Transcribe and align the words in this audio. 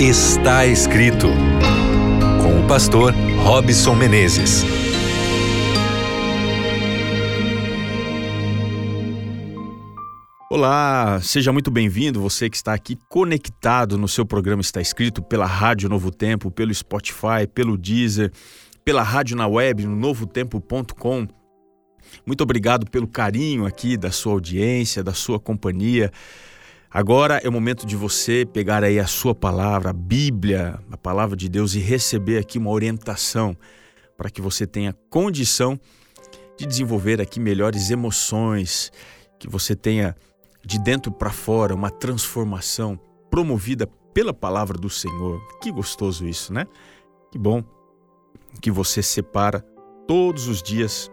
Está 0.00 0.64
escrito 0.64 1.26
com 2.40 2.64
o 2.64 2.68
pastor 2.68 3.12
Robson 3.42 3.96
Menezes. 3.96 4.62
Olá, 10.48 11.18
seja 11.20 11.52
muito 11.52 11.68
bem-vindo, 11.68 12.20
você 12.20 12.48
que 12.48 12.54
está 12.54 12.74
aqui 12.74 12.96
conectado 13.08 13.98
no 13.98 14.06
seu 14.06 14.24
programa 14.24 14.62
Está 14.62 14.80
Escrito 14.80 15.20
pela 15.20 15.46
Rádio 15.46 15.88
Novo 15.88 16.12
Tempo, 16.12 16.48
pelo 16.48 16.72
Spotify, 16.72 17.48
pelo 17.52 17.76
Deezer, 17.76 18.30
pela 18.84 19.02
rádio 19.02 19.36
na 19.36 19.48
web 19.48 19.84
no 19.84 19.96
novotempo.com. 19.96 21.26
Muito 22.24 22.42
obrigado 22.42 22.88
pelo 22.88 23.08
carinho 23.08 23.66
aqui 23.66 23.96
da 23.96 24.12
sua 24.12 24.34
audiência, 24.34 25.02
da 25.02 25.12
sua 25.12 25.40
companhia. 25.40 26.12
Agora 26.90 27.38
é 27.44 27.48
o 27.48 27.52
momento 27.52 27.86
de 27.86 27.94
você 27.94 28.46
pegar 28.46 28.82
aí 28.82 28.98
a 28.98 29.06
sua 29.06 29.34
palavra, 29.34 29.90
a 29.90 29.92
Bíblia, 29.92 30.80
a 30.90 30.96
palavra 30.96 31.36
de 31.36 31.46
Deus 31.46 31.74
e 31.74 31.80
receber 31.80 32.38
aqui 32.38 32.56
uma 32.56 32.70
orientação 32.70 33.54
para 34.16 34.30
que 34.30 34.40
você 34.40 34.66
tenha 34.66 34.96
condição 35.10 35.78
de 36.56 36.64
desenvolver 36.64 37.20
aqui 37.20 37.38
melhores 37.38 37.90
emoções, 37.90 38.90
que 39.38 39.46
você 39.46 39.76
tenha 39.76 40.16
de 40.64 40.78
dentro 40.78 41.12
para 41.12 41.30
fora 41.30 41.74
uma 41.74 41.90
transformação 41.90 42.98
promovida 43.30 43.86
pela 44.14 44.32
palavra 44.32 44.78
do 44.78 44.88
Senhor. 44.88 45.46
Que 45.60 45.70
gostoso 45.70 46.26
isso, 46.26 46.54
né? 46.54 46.66
Que 47.30 47.38
bom 47.38 47.62
que 48.62 48.70
você 48.70 49.02
separa 49.02 49.60
todos 50.06 50.48
os 50.48 50.62
dias 50.62 51.10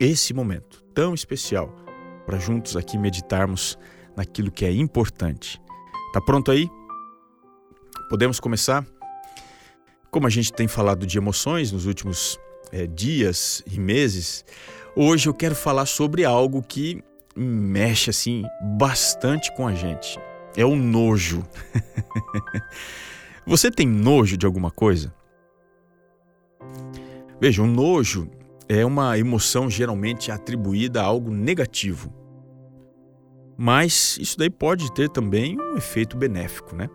esse 0.00 0.32
momento 0.32 0.82
tão 0.94 1.12
especial 1.12 1.76
para 2.24 2.38
juntos 2.38 2.74
aqui 2.74 2.96
meditarmos 2.96 3.78
naquilo 4.20 4.50
que 4.50 4.66
é 4.66 4.72
importante. 4.72 5.58
Tá 6.12 6.20
pronto 6.20 6.50
aí? 6.50 6.68
Podemos 8.10 8.38
começar? 8.38 8.86
Como 10.10 10.26
a 10.26 10.30
gente 10.30 10.52
tem 10.52 10.68
falado 10.68 11.06
de 11.06 11.16
emoções 11.16 11.72
nos 11.72 11.86
últimos 11.86 12.38
é, 12.70 12.86
dias 12.86 13.62
e 13.66 13.80
meses, 13.80 14.44
hoje 14.94 15.26
eu 15.26 15.32
quero 15.32 15.54
falar 15.54 15.86
sobre 15.86 16.22
algo 16.24 16.62
que 16.62 17.02
mexe 17.34 18.10
assim 18.10 18.44
bastante 18.76 19.54
com 19.56 19.66
a 19.66 19.74
gente. 19.74 20.18
É 20.54 20.66
o 20.66 20.76
nojo. 20.76 21.42
Você 23.46 23.70
tem 23.70 23.88
nojo 23.88 24.36
de 24.36 24.44
alguma 24.44 24.70
coisa? 24.70 25.14
Veja, 27.40 27.62
o 27.62 27.66
nojo 27.66 28.28
é 28.68 28.84
uma 28.84 29.16
emoção 29.16 29.70
geralmente 29.70 30.30
atribuída 30.30 31.00
a 31.00 31.04
algo 31.06 31.30
negativo. 31.30 32.19
Mas 33.62 34.16
isso 34.18 34.38
daí 34.38 34.48
pode 34.48 34.90
ter 34.90 35.10
também 35.10 35.60
um 35.60 35.76
efeito 35.76 36.16
benéfico, 36.16 36.74
né? 36.74 36.88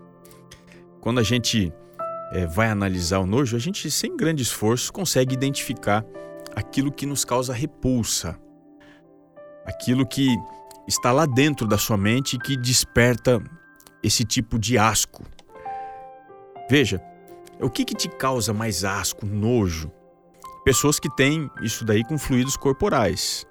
Quando 1.00 1.20
a 1.20 1.24
gente 1.24 1.72
é, 2.32 2.48
vai 2.48 2.70
analisar 2.70 3.20
o 3.20 3.26
nojo, 3.28 3.56
a 3.56 3.60
gente, 3.60 3.92
sem 3.92 4.18
grande 4.18 4.42
esforço, 4.42 4.92
consegue 4.92 5.36
identificar 5.36 6.04
aquilo 6.56 6.92
que 6.92 7.06
nos 7.06 7.24
causa 7.24 7.54
repulsa, 7.54 8.36
aquilo 9.64 10.08
que 10.08 10.36
está 10.88 11.12
lá 11.12 11.28
dentro 11.28 11.68
da 11.68 11.78
sua 11.78 11.98
mente 11.98 12.36
que 12.40 12.58
desperta 12.58 13.40
esse 14.02 14.24
tipo 14.24 14.58
de 14.58 14.76
asco. 14.76 15.24
Veja, 16.68 17.00
o 17.62 17.70
que, 17.70 17.86
que 17.86 17.94
te 17.94 18.10
causa 18.10 18.56
mais 18.56 18.84
asco, 18.84 19.24
nojo? 19.24 19.92
Pessoas 20.64 21.00
que 21.00 21.16
têm 21.16 21.48
isso 21.62 21.86
daí 21.86 22.04
com 22.04 22.18
fluidos 22.18 22.58
corporais. 22.58 23.46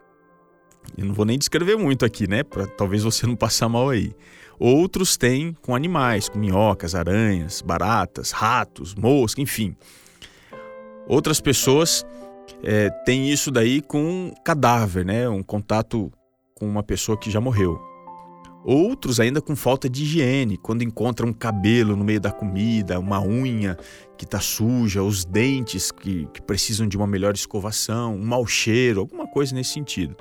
Eu 0.97 1.05
não 1.07 1.15
vou 1.15 1.25
nem 1.25 1.39
descrever 1.39 1.77
muito 1.77 2.05
aqui, 2.05 2.29
né? 2.29 2.43
Para 2.43 2.67
talvez 2.67 3.03
você 3.03 3.27
não 3.27 3.37
passar 3.37 3.69
mal 3.69 3.91
aí. 3.91 4.15
Outros 4.59 5.17
têm 5.17 5.57
com 5.63 5.75
animais, 5.75 6.29
com 6.29 6.39
minhocas, 6.39 6.95
aranhas, 6.95 7.61
baratas, 7.61 8.31
ratos, 8.31 8.95
mosca, 8.95 9.41
enfim. 9.41 9.77
Outras 11.09 11.41
pessoas 11.41 12.07
é, 12.63 12.89
têm 13.05 13.31
isso 13.31 13.51
daí 13.51 13.81
com 13.83 14.33
cadáver, 14.45 15.05
né? 15.05 15.29
Um 15.29 15.43
contato 15.43 16.13
com 16.55 16.67
uma 16.67 16.83
pessoa 16.83 17.19
que 17.19 17.31
já 17.31 17.41
morreu. 17.41 17.81
Outros 18.65 19.21
ainda 19.21 19.43
com 19.43 19.55
falta 19.55 19.91
de 19.91 20.05
higiene, 20.05 20.57
quando 20.57 20.83
encontram 20.83 21.29
um 21.29 21.33
cabelo 21.35 21.95
no 21.95 22.03
meio 22.03 22.19
da 22.19 22.33
comida, 22.33 22.99
uma 22.99 23.21
unha 23.21 23.77
que 24.17 24.25
está 24.25 24.41
suja, 24.41 25.03
os 25.03 25.23
dentes 25.23 25.93
que, 25.93 26.27
que 26.33 26.41
precisam 26.41 26.89
de 26.89 26.97
uma 26.97 27.07
melhor 27.07 27.35
escovação, 27.35 28.15
um 28.15 28.25
mau 28.25 28.47
cheiro, 28.47 29.01
alguma 29.01 29.27
coisa 29.27 29.55
nesse 29.55 29.73
sentido. 29.73 30.17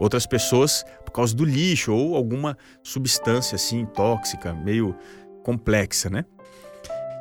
Outras 0.00 0.26
pessoas 0.26 0.82
por 1.04 1.12
causa 1.12 1.36
do 1.36 1.44
lixo 1.44 1.92
ou 1.92 2.16
alguma 2.16 2.56
substância 2.82 3.54
assim 3.54 3.84
tóxica, 3.84 4.54
meio 4.54 4.96
complexa, 5.44 6.08
né? 6.08 6.24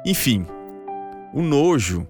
Enfim, 0.05 0.45
o 1.33 1.41
nojo 1.41 2.07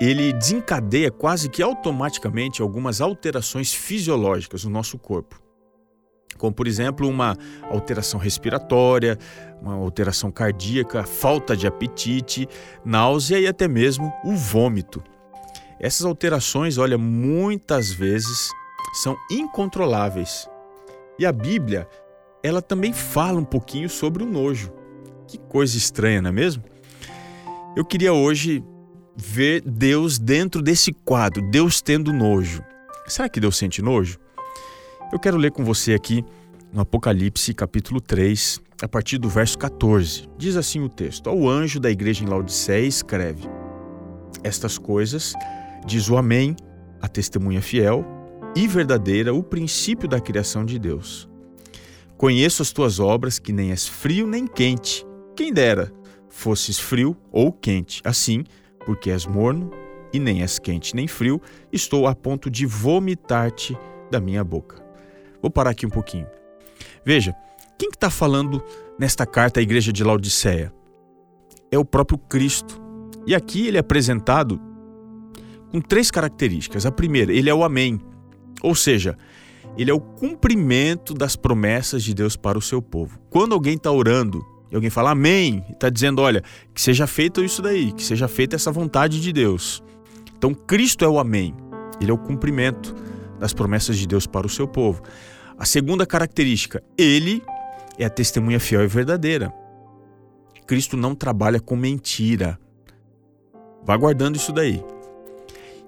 ele 0.00 0.32
desencadeia 0.32 1.10
quase 1.10 1.48
que 1.48 1.62
automaticamente 1.62 2.62
algumas 2.62 3.00
alterações 3.00 3.72
fisiológicas 3.72 4.64
no 4.64 4.70
nosso 4.70 4.98
corpo. 4.98 5.40
Como, 6.36 6.54
por 6.54 6.66
exemplo, 6.66 7.08
uma 7.08 7.36
alteração 7.70 8.20
respiratória, 8.20 9.18
uma 9.60 9.74
alteração 9.74 10.30
cardíaca, 10.30 11.04
falta 11.04 11.56
de 11.56 11.66
apetite, 11.66 12.46
náusea 12.84 13.38
e 13.38 13.46
até 13.46 13.66
mesmo 13.66 14.12
o 14.24 14.34
vômito. 14.34 15.02
Essas 15.80 16.04
alterações, 16.04 16.78
olha, 16.78 16.98
muitas 16.98 17.90
vezes 17.90 18.50
são 18.96 19.16
incontroláveis. 19.30 20.48
E 21.18 21.26
a 21.26 21.32
Bíblia, 21.32 21.88
ela 22.42 22.62
também 22.62 22.92
fala 22.92 23.38
um 23.38 23.44
pouquinho 23.44 23.88
sobre 23.88 24.22
o 24.22 24.26
nojo. 24.26 24.72
Que 25.26 25.38
coisa 25.38 25.76
estranha, 25.76 26.22
não 26.22 26.30
é 26.30 26.32
mesmo? 26.32 26.62
Eu 27.76 27.84
queria 27.84 28.12
hoje 28.12 28.64
ver 29.14 29.62
Deus 29.62 30.18
dentro 30.18 30.62
desse 30.62 30.92
quadro, 30.92 31.42
Deus 31.50 31.80
tendo 31.82 32.12
nojo. 32.12 32.62
Será 33.06 33.28
que 33.28 33.40
Deus 33.40 33.56
sente 33.56 33.82
nojo? 33.82 34.18
Eu 35.12 35.18
quero 35.18 35.36
ler 35.36 35.52
com 35.52 35.64
você 35.64 35.94
aqui 35.94 36.24
no 36.72 36.80
Apocalipse, 36.80 37.54
capítulo 37.54 38.00
3, 38.00 38.60
a 38.82 38.88
partir 38.88 39.18
do 39.18 39.28
verso 39.28 39.58
14. 39.58 40.28
Diz 40.36 40.56
assim 40.56 40.80
o 40.80 40.88
texto: 40.88 41.28
Ao 41.28 41.48
anjo 41.48 41.78
da 41.78 41.90
igreja 41.90 42.24
em 42.24 42.28
Laodiceia 42.28 42.86
escreve: 42.86 43.48
Estas 44.42 44.78
coisas 44.78 45.34
diz 45.86 46.08
o 46.08 46.16
Amém, 46.16 46.56
a 47.00 47.08
testemunha 47.08 47.62
fiel, 47.62 48.04
e 48.56 48.66
verdadeira 48.66 49.34
o 49.34 49.42
princípio 49.42 50.08
da 50.08 50.18
criação 50.18 50.64
de 50.64 50.78
Deus. 50.78 51.28
Conheço 52.16 52.62
as 52.62 52.72
tuas 52.72 52.98
obras, 52.98 53.38
que 53.38 53.52
nem 53.52 53.70
és 53.70 53.86
frio 53.86 54.26
nem 54.26 54.46
quente. 54.46 55.06
Quem 55.36 55.52
dera 55.52 55.92
fosses 56.30 56.78
frio 56.78 57.14
ou 57.30 57.52
quente. 57.52 58.00
Assim, 58.02 58.44
porque 58.86 59.10
és 59.10 59.26
morno 59.26 59.70
e 60.10 60.18
nem 60.18 60.40
és 60.40 60.58
quente 60.58 60.96
nem 60.96 61.06
frio, 61.06 61.40
estou 61.70 62.06
a 62.06 62.14
ponto 62.14 62.50
de 62.50 62.64
vomitar-te 62.64 63.76
da 64.10 64.18
minha 64.18 64.42
boca. 64.42 64.82
Vou 65.42 65.50
parar 65.50 65.70
aqui 65.70 65.84
um 65.84 65.90
pouquinho. 65.90 66.26
Veja, 67.04 67.36
quem 67.78 67.88
está 67.88 67.90
que 67.90 67.98
tá 67.98 68.10
falando 68.10 68.62
nesta 68.98 69.26
carta 69.26 69.60
à 69.60 69.62
igreja 69.62 69.92
de 69.92 70.02
Laodiceia? 70.02 70.72
É 71.70 71.78
o 71.78 71.84
próprio 71.84 72.16
Cristo. 72.16 72.80
E 73.26 73.34
aqui 73.34 73.66
ele 73.66 73.76
é 73.76 73.80
apresentado 73.80 74.58
com 75.70 75.78
três 75.78 76.10
características. 76.10 76.86
A 76.86 76.90
primeira, 76.90 77.34
ele 77.34 77.50
é 77.50 77.54
o 77.54 77.62
Amém. 77.62 78.00
Ou 78.66 78.74
seja, 78.74 79.16
ele 79.78 79.92
é 79.92 79.94
o 79.94 80.00
cumprimento 80.00 81.14
das 81.14 81.36
promessas 81.36 82.02
de 82.02 82.12
Deus 82.12 82.34
para 82.34 82.58
o 82.58 82.60
seu 82.60 82.82
povo. 82.82 83.16
Quando 83.30 83.54
alguém 83.54 83.76
está 83.76 83.92
orando 83.92 84.44
e 84.72 84.74
alguém 84.74 84.90
fala 84.90 85.12
amém, 85.12 85.64
está 85.70 85.88
dizendo: 85.88 86.20
olha, 86.20 86.42
que 86.74 86.82
seja 86.82 87.06
feito 87.06 87.44
isso 87.44 87.62
daí, 87.62 87.92
que 87.92 88.02
seja 88.02 88.26
feita 88.26 88.56
essa 88.56 88.72
vontade 88.72 89.20
de 89.20 89.32
Deus. 89.32 89.84
Então, 90.36 90.52
Cristo 90.52 91.04
é 91.04 91.08
o 91.08 91.20
amém, 91.20 91.54
ele 92.00 92.10
é 92.10 92.14
o 92.14 92.18
cumprimento 92.18 92.92
das 93.38 93.54
promessas 93.54 93.96
de 93.96 94.04
Deus 94.04 94.26
para 94.26 94.48
o 94.48 94.50
seu 94.50 94.66
povo. 94.66 95.00
A 95.56 95.64
segunda 95.64 96.04
característica, 96.04 96.82
ele 96.98 97.44
é 97.96 98.04
a 98.04 98.10
testemunha 98.10 98.58
fiel 98.58 98.82
e 98.82 98.88
verdadeira. 98.88 99.54
Cristo 100.66 100.96
não 100.96 101.14
trabalha 101.14 101.60
com 101.60 101.76
mentira. 101.76 102.58
Vá 103.84 103.96
guardando 103.96 104.34
isso 104.34 104.52
daí. 104.52 104.82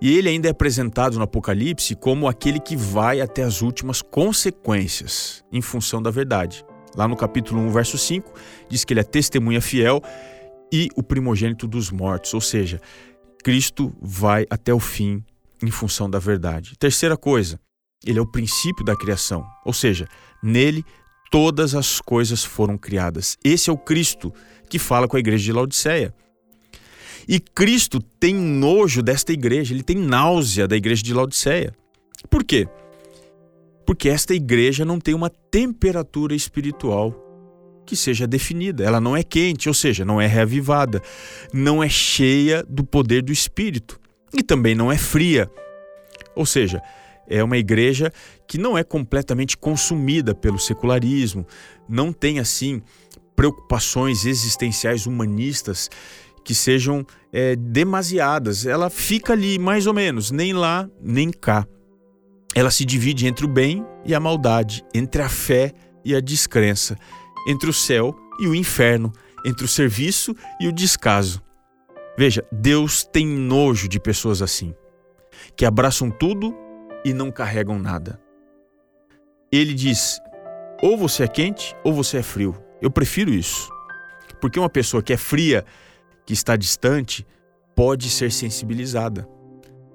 E 0.00 0.16
ele 0.16 0.28
ainda 0.28 0.48
é 0.48 0.50
apresentado 0.50 1.16
no 1.16 1.24
Apocalipse 1.24 1.96
como 1.96 2.28
aquele 2.28 2.60
que 2.60 2.76
vai 2.76 3.20
até 3.20 3.42
as 3.42 3.62
últimas 3.62 4.00
consequências 4.00 5.44
em 5.52 5.60
função 5.60 6.00
da 6.00 6.10
verdade. 6.10 6.64
Lá 6.96 7.08
no 7.08 7.16
capítulo 7.16 7.60
1, 7.62 7.70
verso 7.70 7.98
5, 7.98 8.32
diz 8.68 8.84
que 8.84 8.92
ele 8.92 9.00
é 9.00 9.04
testemunha 9.04 9.60
fiel 9.60 10.00
e 10.72 10.88
o 10.94 11.02
primogênito 11.02 11.66
dos 11.66 11.90
mortos, 11.90 12.32
ou 12.32 12.40
seja, 12.40 12.80
Cristo 13.42 13.92
vai 14.00 14.46
até 14.50 14.72
o 14.72 14.80
fim 14.80 15.24
em 15.62 15.70
função 15.70 16.08
da 16.08 16.18
verdade. 16.18 16.76
Terceira 16.78 17.16
coisa, 17.16 17.58
ele 18.04 18.18
é 18.18 18.22
o 18.22 18.30
princípio 18.30 18.84
da 18.84 18.96
criação, 18.96 19.44
ou 19.64 19.72
seja, 19.72 20.06
nele 20.42 20.84
todas 21.30 21.74
as 21.74 22.00
coisas 22.00 22.44
foram 22.44 22.78
criadas. 22.78 23.36
Esse 23.44 23.70
é 23.70 23.72
o 23.72 23.78
Cristo 23.78 24.32
que 24.68 24.78
fala 24.78 25.08
com 25.08 25.16
a 25.16 25.20
igreja 25.20 25.44
de 25.44 25.52
Laodiceia. 25.52 26.14
E 27.28 27.38
Cristo 27.38 28.00
tem 28.19 28.34
nojo 28.34 29.02
desta 29.02 29.34
igreja, 29.34 29.75
ele 29.75 29.82
tem 29.82 29.96
náusea 29.96 30.66
da 30.66 30.75
igreja 30.75 31.02
de 31.02 31.12
Laodiceia. 31.12 31.75
Por 32.30 32.42
quê? 32.42 32.66
Porque 33.86 34.08
esta 34.08 34.34
igreja 34.34 34.82
não 34.82 34.98
tem 34.98 35.14
uma 35.14 35.28
temperatura 35.28 36.34
espiritual 36.34 37.14
que 37.84 37.94
seja 37.94 38.26
definida. 38.26 38.82
Ela 38.82 39.00
não 39.00 39.14
é 39.14 39.22
quente, 39.22 39.69
ou 39.69 39.75
seja, 39.75 40.06
não 40.06 40.19
é 40.19 40.26
reavivada, 40.26 41.02
não 41.52 41.82
é 41.82 41.88
cheia 41.88 42.62
do 42.62 42.82
poder 42.82 43.22
do 43.22 43.32
Espírito 43.32 44.00
e 44.32 44.42
também 44.42 44.74
não 44.74 44.90
é 44.90 44.96
fria. 44.96 45.50
Ou 46.34 46.46
seja, 46.46 46.82
é 47.26 47.44
uma 47.44 47.58
igreja 47.58 48.10
que 48.46 48.56
não 48.56 48.76
é 48.76 48.82
completamente 48.82 49.56
consumida 49.56 50.34
pelo 50.34 50.58
secularismo, 50.58 51.46
não 51.86 52.10
tem 52.10 52.38
assim 52.38 52.81
preocupações 53.36 54.24
existenciais 54.24 55.06
humanistas 55.06 55.88
que 56.48 56.54
sejam 56.54 57.04
é, 57.30 57.54
demasiadas. 57.56 58.64
Ela 58.64 58.88
fica 58.88 59.34
ali 59.34 59.58
mais 59.58 59.86
ou 59.86 59.92
menos, 59.92 60.30
nem 60.30 60.54
lá 60.54 60.88
nem 60.98 61.30
cá. 61.30 61.66
Ela 62.54 62.70
se 62.70 62.86
divide 62.86 63.26
entre 63.26 63.44
o 63.44 63.48
bem 63.48 63.84
e 64.02 64.14
a 64.14 64.18
maldade, 64.18 64.82
entre 64.94 65.20
a 65.20 65.28
fé 65.28 65.74
e 66.02 66.14
a 66.14 66.20
descrença, 66.20 66.96
entre 67.46 67.68
o 67.68 67.72
céu 67.72 68.16
e 68.40 68.48
o 68.48 68.54
inferno, 68.54 69.12
entre 69.44 69.66
o 69.66 69.68
serviço 69.68 70.34
e 70.58 70.66
o 70.66 70.72
descaso. 70.72 71.42
Veja, 72.16 72.42
Deus 72.50 73.04
tem 73.04 73.26
nojo 73.26 73.86
de 73.86 74.00
pessoas 74.00 74.40
assim, 74.40 74.74
que 75.54 75.66
abraçam 75.66 76.10
tudo 76.10 76.56
e 77.04 77.12
não 77.12 77.30
carregam 77.30 77.78
nada. 77.78 78.18
Ele 79.52 79.74
diz: 79.74 80.18
ou 80.82 80.96
você 80.96 81.24
é 81.24 81.28
quente 81.28 81.76
ou 81.84 81.92
você 81.92 82.16
é 82.16 82.22
frio. 82.22 82.56
Eu 82.80 82.90
prefiro 82.90 83.34
isso. 83.34 83.68
Porque 84.40 84.58
uma 84.58 84.70
pessoa 84.70 85.02
que 85.02 85.12
é 85.12 85.18
fria, 85.18 85.62
que 86.28 86.34
está 86.34 86.56
distante, 86.56 87.26
pode 87.75 88.10
ser 88.10 88.30
sensibilizada. 88.30 89.26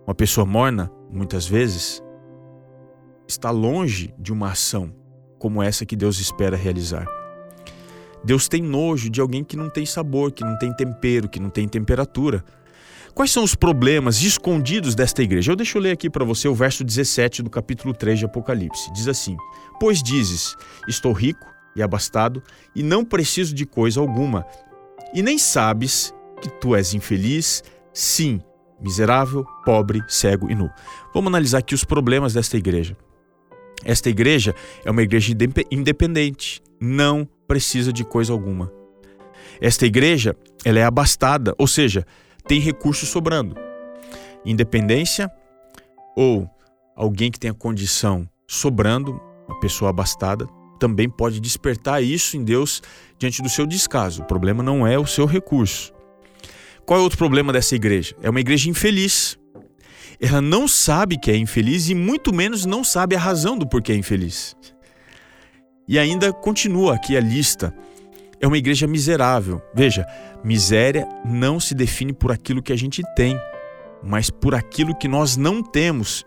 Uma 0.04 0.16
pessoa 0.16 0.48
morna, 0.48 0.92
muitas 1.12 1.46
vezes, 1.46 2.02
está 3.28 3.52
longe 3.52 4.12
de 4.18 4.34
uma 4.34 4.50
ação 4.50 4.92
como 5.38 5.62
essa 5.62 5.86
que 5.86 5.96
Deus 5.96 6.20
espera 6.20 6.58
realizar. 6.58 7.06
Deus 8.24 8.48
tem 8.48 8.64
nojo 8.64 9.12
de 9.12 9.22
alguém 9.22 9.44
que 9.44 9.56
não 9.56 9.70
tem 9.70 9.86
sabor, 9.86 10.32
que 10.32 10.44
não 10.44 10.58
tem 10.58 10.74
tempero, 10.74 11.30
que 11.30 11.40
não 11.40 11.52
tem 11.52 11.68
temperatura. 11.68 12.44
Quais 13.14 13.30
são 13.30 13.44
os 13.44 13.54
problemas 13.54 14.20
escondidos 14.24 14.96
desta 14.96 15.22
igreja? 15.22 15.52
Eu 15.52 15.56
deixo 15.56 15.78
ler 15.78 15.92
aqui 15.92 16.10
para 16.10 16.26
você 16.26 16.48
o 16.48 16.56
verso 16.56 16.84
17 16.84 17.44
do 17.44 17.50
capítulo 17.52 17.94
3 17.94 18.18
de 18.18 18.26
Apocalipse. 18.26 18.92
Diz 18.92 19.08
assim: 19.08 19.38
Pois 19.80 20.02
dizes: 20.02 20.56
Estou 20.88 21.14
rico 21.14 21.46
e 21.76 21.84
abastado 21.84 22.42
e 22.76 22.82
não 22.82 23.06
preciso 23.06 23.54
de 23.54 23.68
coisa 23.68 24.00
alguma, 24.00 24.44
e 25.14 25.22
nem 25.22 25.38
sabes 25.38 26.12
que 26.44 26.50
tu 26.60 26.76
és 26.76 26.94
infeliz, 26.94 27.64
sim, 27.94 28.42
miserável, 28.82 29.46
pobre, 29.64 30.04
cego 30.10 30.52
e 30.52 30.56
nu. 30.56 30.70
Vamos 31.14 31.30
analisar 31.30 31.60
aqui 31.60 31.74
os 31.74 31.86
problemas 31.86 32.34
desta 32.34 32.58
igreja. 32.58 32.98
Esta 33.86 34.10
igreja 34.10 34.54
é 34.84 34.92
uma 34.92 35.02
igreja 35.02 35.34
independente, 35.72 36.62
não 36.80 37.28
precisa 37.48 37.94
de 37.94 38.04
coisa 38.04 38.34
alguma. 38.34 38.72
Esta 39.62 39.86
igreja, 39.86 40.36
ela 40.66 40.80
é 40.80 40.84
abastada, 40.84 41.56
ou 41.58 41.68
seja, 41.68 42.06
tem 42.46 42.60
recursos 42.60 43.08
sobrando. 43.08 43.56
Independência 44.46 45.32
ou 46.16 46.50
alguém 46.96 47.32
que 47.32 47.40
tenha 47.40 47.54
condição 47.54 48.28
sobrando, 48.46 49.20
uma 49.48 49.60
pessoa 49.62 49.90
abastada, 49.90 50.46
também 50.78 51.10
pode 51.10 51.40
despertar 51.40 52.04
isso 52.04 52.36
em 52.36 52.44
Deus 52.44 52.82
diante 53.18 53.42
do 53.42 53.48
seu 53.48 53.66
descaso. 53.66 54.24
O 54.24 54.26
problema 54.26 54.62
não 54.62 54.86
é 54.86 55.00
o 55.00 55.08
seu 55.08 55.26
recurso. 55.26 55.94
Qual 56.86 57.00
é 57.00 57.04
outro 57.04 57.18
problema 57.18 57.54
dessa 57.54 57.76
igreja? 57.76 58.16
É 58.22 58.30
uma 58.30 58.40
igreja 58.40 58.70
infeliz. 58.70 59.38
Ela 60.20 60.42
não 60.42 60.68
sabe 60.68 61.18
que 61.18 61.32
é 61.32 61.38
infeliz 61.38 61.90
e 61.90 61.96
muito 61.96 62.34
menos 62.34 62.66
não 62.66 62.84
sabe 62.84 63.16
a 63.16 63.20
razão 63.20 63.58
do 63.58 63.68
porquê 63.68 63.92
é 63.92 63.96
infeliz. 63.96 64.56
E 65.88 66.00
ainda 66.00 66.32
continua 66.32 66.96
aqui 66.96 67.18
a 67.18 67.20
lista 67.20 67.74
é 68.44 68.48
uma 68.48 68.58
igreja 68.58 68.86
miserável. 68.86 69.62
Veja, 69.74 70.06
miséria 70.44 71.08
não 71.24 71.62
se 71.62 71.74
define 71.74 72.12
por 72.12 72.30
aquilo 72.30 72.62
que 72.62 72.74
a 72.74 72.76
gente 72.76 73.02
tem, 73.16 73.40
mas 74.04 74.30
por 74.30 74.54
aquilo 74.54 74.94
que 74.94 75.08
nós 75.08 75.38
não 75.38 75.64
temos. 75.64 76.26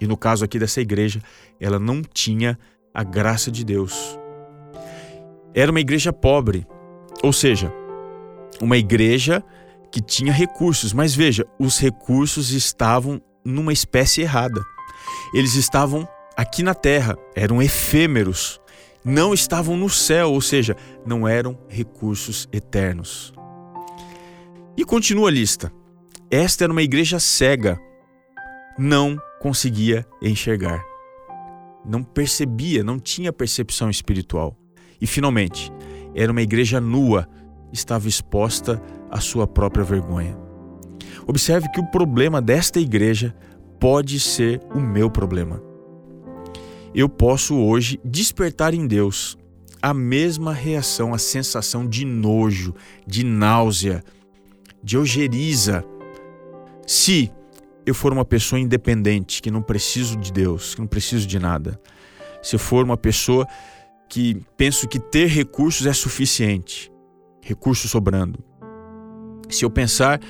E 0.00 0.06
no 0.06 0.16
caso 0.16 0.42
aqui 0.42 0.58
dessa 0.58 0.80
igreja, 0.80 1.20
ela 1.60 1.78
não 1.78 2.00
tinha 2.00 2.58
a 2.94 3.04
graça 3.04 3.50
de 3.50 3.62
Deus. 3.62 4.18
Era 5.52 5.70
uma 5.70 5.80
igreja 5.80 6.14
pobre, 6.14 6.66
ou 7.22 7.32
seja, 7.32 7.70
uma 8.58 8.78
igreja 8.78 9.44
que 9.90 10.00
tinha 10.00 10.32
recursos, 10.32 10.92
mas 10.92 11.14
veja, 11.14 11.44
os 11.58 11.78
recursos 11.78 12.50
estavam 12.50 13.20
numa 13.44 13.72
espécie 13.72 14.20
errada. 14.22 14.62
Eles 15.34 15.54
estavam 15.54 16.08
aqui 16.36 16.62
na 16.62 16.74
terra, 16.74 17.16
eram 17.34 17.60
efêmeros 17.62 18.60
não 19.04 19.32
estavam 19.32 19.76
no 19.76 19.88
céu, 19.88 20.32
ou 20.32 20.40
seja, 20.40 20.76
não 21.06 21.26
eram 21.26 21.58
recursos 21.68 22.48
eternos. 22.52 23.32
E 24.76 24.84
continua 24.84 25.28
a 25.28 25.32
lista. 25.32 25.72
Esta 26.30 26.64
era 26.64 26.72
uma 26.72 26.82
igreja 26.82 27.18
cega, 27.18 27.80
não 28.78 29.20
conseguia 29.40 30.06
enxergar, 30.22 30.84
não 31.84 32.02
percebia, 32.02 32.84
não 32.84 33.00
tinha 33.00 33.32
percepção 33.32 33.90
espiritual. 33.90 34.56
E 35.00 35.06
finalmente, 35.06 35.72
era 36.14 36.30
uma 36.30 36.42
igreja 36.42 36.80
nua, 36.80 37.26
estava 37.72 38.06
exposta 38.06 38.80
à 39.10 39.20
sua 39.20 39.46
própria 39.46 39.84
vergonha. 39.84 40.36
Observe 41.26 41.68
que 41.70 41.80
o 41.80 41.90
problema 41.90 42.40
desta 42.40 42.80
igreja 42.80 43.34
pode 43.78 44.18
ser 44.20 44.60
o 44.74 44.80
meu 44.80 45.10
problema 45.10 45.70
eu 46.94 47.08
posso 47.08 47.56
hoje 47.56 48.00
despertar 48.04 48.74
em 48.74 48.86
Deus 48.86 49.38
a 49.80 49.94
mesma 49.94 50.52
reação, 50.52 51.14
a 51.14 51.18
sensação 51.18 51.86
de 51.86 52.04
nojo, 52.04 52.74
de 53.06 53.24
náusea, 53.24 54.04
de 54.82 54.98
ojeriza, 54.98 55.84
se 56.86 57.32
eu 57.86 57.94
for 57.94 58.12
uma 58.12 58.24
pessoa 58.24 58.60
independente, 58.60 59.40
que 59.40 59.50
não 59.50 59.62
preciso 59.62 60.16
de 60.16 60.32
Deus, 60.32 60.74
que 60.74 60.80
não 60.80 60.86
preciso 60.86 61.26
de 61.26 61.38
nada. 61.38 61.80
Se 62.42 62.56
eu 62.56 62.58
for 62.58 62.84
uma 62.84 62.96
pessoa 62.96 63.46
que 64.08 64.36
penso 64.56 64.86
que 64.86 64.98
ter 64.98 65.26
recursos 65.26 65.86
é 65.86 65.92
suficiente, 65.92 66.92
recursos 67.40 67.90
sobrando. 67.90 68.44
Se 69.50 69.64
eu 69.64 69.70
pensar 69.70 70.20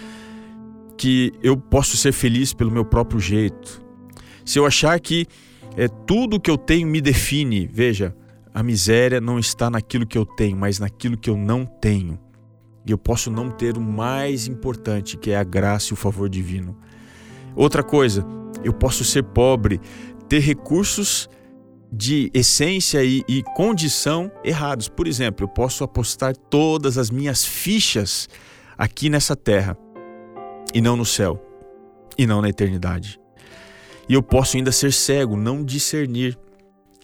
que 0.97 1.33
eu 1.43 1.57
posso 1.57 1.97
ser 1.97 2.13
feliz 2.13 2.53
pelo 2.53 2.71
meu 2.71 2.85
próprio 2.85 3.21
jeito, 3.21 3.83
se 4.45 4.59
eu 4.59 4.67
achar 4.67 4.99
que 5.01 5.27
é 5.77 5.89
tudo 5.89 6.41
que 6.41 6.51
eu 6.51 6.59
tenho 6.59 6.87
me 6.87 7.01
define. 7.01 7.67
Veja, 7.67 8.15
a 8.53 8.63
miséria 8.63 9.21
não 9.21 9.39
está 9.39 9.71
naquilo 9.71 10.07
que 10.07 10.19
eu 10.19 10.27
tenho, 10.27 10.57
mas 10.57 10.79
naquilo 10.79 11.17
que 11.17 11.31
eu 11.31 11.37
não 11.37 11.65
tenho. 11.65 12.19
E 12.87 12.91
eu 12.91 12.99
posso 12.99 13.31
não 13.31 13.51
ter 13.51 13.77
o 13.77 13.81
mais 13.81 14.47
importante, 14.47 15.17
que 15.17 15.31
é 15.31 15.37
a 15.37 15.45
graça 15.45 15.89
e 15.91 15.95
o 15.95 15.97
favor 15.97 16.29
divino. 16.29 16.77
Outra 17.55 17.83
coisa, 17.83 18.27
eu 18.65 18.73
posso 18.73 19.05
ser 19.05 19.23
pobre, 19.23 19.81
ter 20.29 20.41
recursos 20.41 21.29
de 21.93 22.31
essência 22.33 23.03
e, 23.05 23.23
e, 23.29 23.43
condição 23.55 24.31
errados. 24.45 24.89
Por 24.89 25.07
exemplo, 25.09 25.45
eu 25.45 25.49
posso 25.49 25.83
apostar 25.83 26.37
todas 26.37 26.97
as 26.97 27.11
minhas 27.11 27.45
fichas 27.45 28.29
aqui 28.81 29.11
nessa 29.11 29.37
terra 29.37 29.77
e 30.73 30.81
não 30.81 30.97
no 30.97 31.05
céu 31.05 31.39
e 32.17 32.27
não 32.27 32.41
na 32.41 32.49
eternidade. 32.49 33.21
E 34.09 34.15
eu 34.15 34.23
posso 34.23 34.57
ainda 34.57 34.73
ser 34.73 34.91
cego, 34.91 35.37
não 35.37 35.63
discernir. 35.63 36.39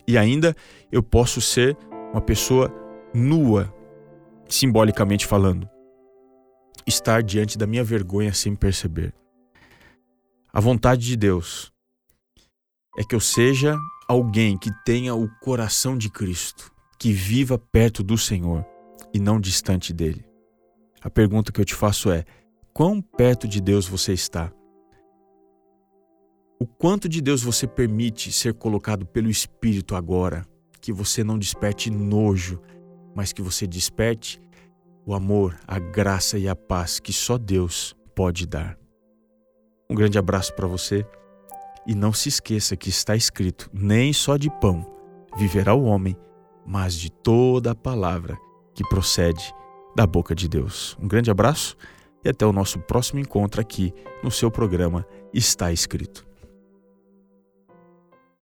E 0.08 0.16
ainda 0.16 0.56
eu 0.90 1.02
posso 1.02 1.38
ser 1.38 1.76
uma 2.12 2.20
pessoa 2.22 2.72
nua, 3.12 3.70
simbolicamente 4.48 5.26
falando. 5.26 5.68
Estar 6.86 7.22
diante 7.22 7.58
da 7.58 7.66
minha 7.66 7.84
vergonha 7.84 8.32
sem 8.32 8.56
perceber. 8.56 9.12
A 10.50 10.60
vontade 10.60 11.02
de 11.02 11.14
Deus 11.14 11.70
é 12.98 13.04
que 13.04 13.14
eu 13.14 13.20
seja 13.20 13.76
alguém 14.08 14.56
que 14.56 14.70
tenha 14.82 15.14
o 15.14 15.28
coração 15.40 15.98
de 15.98 16.08
Cristo, 16.08 16.72
que 16.98 17.12
viva 17.12 17.58
perto 17.58 18.02
do 18.02 18.16
Senhor 18.16 18.64
e 19.12 19.20
não 19.20 19.38
distante 19.38 19.92
dele. 19.92 20.25
A 21.02 21.10
pergunta 21.10 21.52
que 21.52 21.60
eu 21.60 21.64
te 21.64 21.74
faço 21.74 22.10
é: 22.10 22.24
quão 22.72 23.00
perto 23.00 23.46
de 23.46 23.60
Deus 23.60 23.86
você 23.86 24.12
está? 24.12 24.52
O 26.58 26.66
quanto 26.66 27.08
de 27.08 27.20
Deus 27.20 27.42
você 27.42 27.66
permite 27.66 28.32
ser 28.32 28.54
colocado 28.54 29.04
pelo 29.04 29.28
Espírito 29.28 29.94
agora, 29.94 30.46
que 30.80 30.92
você 30.92 31.22
não 31.22 31.38
desperte 31.38 31.90
nojo, 31.90 32.60
mas 33.14 33.32
que 33.32 33.42
você 33.42 33.66
desperte 33.66 34.40
o 35.04 35.14
amor, 35.14 35.58
a 35.66 35.78
graça 35.78 36.38
e 36.38 36.48
a 36.48 36.56
paz 36.56 36.98
que 36.98 37.12
só 37.12 37.36
Deus 37.36 37.94
pode 38.14 38.46
dar. 38.46 38.78
Um 39.88 39.94
grande 39.94 40.18
abraço 40.18 40.54
para 40.54 40.66
você 40.66 41.06
e 41.86 41.94
não 41.94 42.12
se 42.12 42.28
esqueça 42.28 42.76
que 42.76 42.88
está 42.88 43.14
escrito: 43.14 43.70
nem 43.72 44.12
só 44.12 44.36
de 44.36 44.50
pão 44.50 44.84
viverá 45.36 45.74
o 45.74 45.84
homem, 45.84 46.16
mas 46.64 46.94
de 46.94 47.10
toda 47.10 47.72
a 47.72 47.74
palavra 47.74 48.36
que 48.74 48.82
procede 48.88 49.54
da 49.96 50.06
boca 50.06 50.34
de 50.34 50.46
Deus. 50.46 50.94
Um 51.00 51.08
grande 51.08 51.30
abraço 51.30 51.74
e 52.22 52.28
até 52.28 52.44
o 52.44 52.52
nosso 52.52 52.78
próximo 52.80 53.18
encontro 53.18 53.62
aqui 53.62 53.94
no 54.22 54.30
seu 54.30 54.50
programa 54.50 55.06
Está 55.32 55.72
Escrito. 55.72 56.25